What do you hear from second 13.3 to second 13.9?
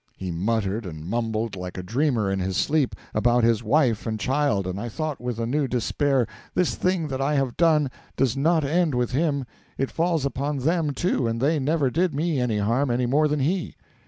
he.'